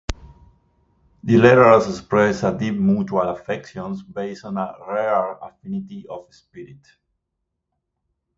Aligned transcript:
The 1.25 1.37
letters 1.37 1.87
express 1.87 2.41
a 2.41 2.57
deep 2.57 2.73
mutual 2.73 3.21
affection 3.21 3.95
based 4.11 4.45
on 4.45 4.57
a 4.57 4.73
rare 4.87 5.37
affinity 5.43 6.07
of 6.09 6.25
spirit. 6.33 6.87